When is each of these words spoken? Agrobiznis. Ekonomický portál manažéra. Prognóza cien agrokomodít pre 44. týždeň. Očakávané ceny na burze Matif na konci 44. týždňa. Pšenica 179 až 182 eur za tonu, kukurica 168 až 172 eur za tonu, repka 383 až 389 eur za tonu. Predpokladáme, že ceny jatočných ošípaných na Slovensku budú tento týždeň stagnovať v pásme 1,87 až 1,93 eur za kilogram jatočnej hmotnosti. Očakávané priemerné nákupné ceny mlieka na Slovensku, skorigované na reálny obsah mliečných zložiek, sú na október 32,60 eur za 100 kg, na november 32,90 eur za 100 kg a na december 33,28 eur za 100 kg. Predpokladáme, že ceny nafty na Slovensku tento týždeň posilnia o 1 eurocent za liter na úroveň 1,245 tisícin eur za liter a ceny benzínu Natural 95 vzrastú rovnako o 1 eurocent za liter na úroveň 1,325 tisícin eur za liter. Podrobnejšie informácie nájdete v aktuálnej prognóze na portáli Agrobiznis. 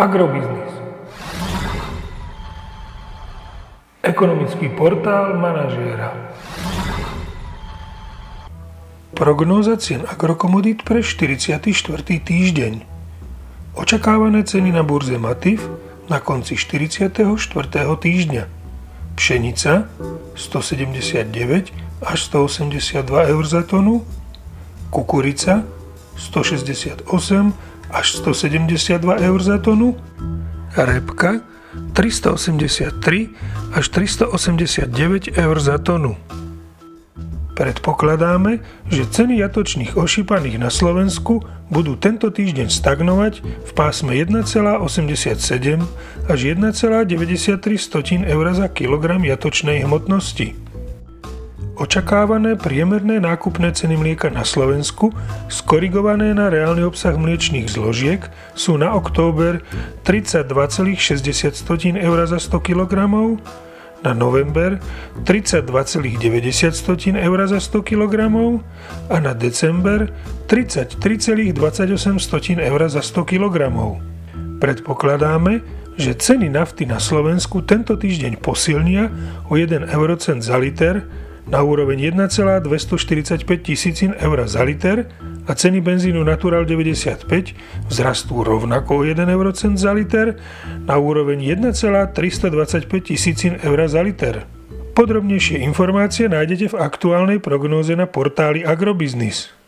Agrobiznis. 0.00 0.72
Ekonomický 4.00 4.72
portál 4.72 5.36
manažéra. 5.36 6.16
Prognóza 9.12 9.76
cien 9.76 10.08
agrokomodít 10.08 10.88
pre 10.88 11.04
44. 11.04 11.68
týždeň. 12.24 12.80
Očakávané 13.76 14.40
ceny 14.48 14.72
na 14.72 14.80
burze 14.80 15.20
Matif 15.20 15.68
na 16.08 16.16
konci 16.16 16.56
44. 16.56 17.20
týždňa. 18.00 18.48
Pšenica 19.20 19.84
179 20.32 21.76
až 22.00 22.18
182 22.24 23.04
eur 23.36 23.44
za 23.44 23.60
tonu, 23.68 24.08
kukurica 24.88 25.60
168 26.16 27.52
až 27.90 28.22
172 28.22 29.02
eur 29.18 29.40
za 29.42 29.58
tonu, 29.58 29.98
repka 30.74 31.42
383 31.92 33.28
až 33.74 33.84
389 33.88 35.38
eur 35.38 35.56
za 35.60 35.78
tonu. 35.78 36.16
Predpokladáme, 37.60 38.64
že 38.88 39.04
ceny 39.04 39.44
jatočných 39.44 39.92
ošípaných 40.00 40.56
na 40.56 40.72
Slovensku 40.72 41.44
budú 41.68 41.92
tento 41.92 42.32
týždeň 42.32 42.72
stagnovať 42.72 43.44
v 43.44 43.70
pásme 43.76 44.16
1,87 44.16 44.80
až 46.24 46.40
1,93 46.40 48.24
eur 48.24 48.46
za 48.56 48.66
kilogram 48.72 49.20
jatočnej 49.20 49.84
hmotnosti. 49.84 50.69
Očakávané 51.80 52.60
priemerné 52.60 53.24
nákupné 53.24 53.72
ceny 53.72 53.96
mlieka 53.96 54.28
na 54.28 54.44
Slovensku, 54.44 55.16
skorigované 55.48 56.36
na 56.36 56.52
reálny 56.52 56.84
obsah 56.84 57.16
mliečných 57.16 57.72
zložiek, 57.72 58.20
sú 58.52 58.76
na 58.76 58.92
október 58.92 59.64
32,60 60.04 61.96
eur 61.96 62.18
za 62.28 62.36
100 62.36 62.60
kg, 62.60 63.08
na 64.04 64.12
november 64.12 64.76
32,90 65.24 67.16
eur 67.16 67.38
za 67.48 67.60
100 67.60 67.80
kg 67.80 68.14
a 69.08 69.16
na 69.16 69.32
december 69.32 70.12
33,28 70.52 72.60
eur 72.60 72.80
za 72.92 73.00
100 73.00 73.24
kg. 73.24 73.56
Predpokladáme, 74.60 75.64
že 75.96 76.12
ceny 76.12 76.52
nafty 76.52 76.84
na 76.84 77.00
Slovensku 77.00 77.64
tento 77.64 77.96
týždeň 77.96 78.36
posilnia 78.44 79.08
o 79.48 79.56
1 79.56 79.88
eurocent 79.88 80.44
za 80.44 80.60
liter 80.60 81.08
na 81.50 81.66
úroveň 81.66 82.14
1,245 82.14 83.42
tisícin 83.58 84.14
eur 84.14 84.46
za 84.46 84.62
liter 84.62 85.10
a 85.50 85.52
ceny 85.54 85.82
benzínu 85.82 86.22
Natural 86.22 86.62
95 86.62 87.26
vzrastú 87.90 88.46
rovnako 88.46 89.02
o 89.02 89.04
1 89.04 89.26
eurocent 89.26 89.76
za 89.76 89.90
liter 89.90 90.38
na 90.86 90.94
úroveň 90.94 91.42
1,325 91.74 92.86
tisícin 93.02 93.58
eur 93.58 93.78
za 93.90 94.00
liter. 94.00 94.46
Podrobnejšie 94.94 95.58
informácie 95.66 96.30
nájdete 96.30 96.70
v 96.70 96.78
aktuálnej 96.78 97.38
prognóze 97.42 97.98
na 97.98 98.06
portáli 98.06 98.62
Agrobiznis. 98.62 99.59